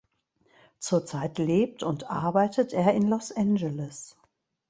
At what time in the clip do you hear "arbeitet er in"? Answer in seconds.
2.09-3.07